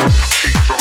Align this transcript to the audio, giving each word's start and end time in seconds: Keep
Keep 0.00 0.79